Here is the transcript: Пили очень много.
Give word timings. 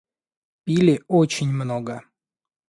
Пили 0.63 1.03
очень 1.07 1.51
много. 1.51 2.01